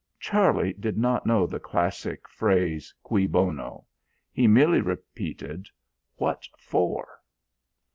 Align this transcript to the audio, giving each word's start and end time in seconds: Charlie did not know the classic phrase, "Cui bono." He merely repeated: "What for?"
Charlie 0.19 0.73
did 0.73 0.97
not 0.97 1.27
know 1.27 1.45
the 1.45 1.59
classic 1.59 2.27
phrase, 2.27 2.91
"Cui 3.03 3.27
bono." 3.27 3.85
He 4.33 4.47
merely 4.47 4.81
repeated: 4.81 5.67
"What 6.15 6.47
for?" 6.57 7.21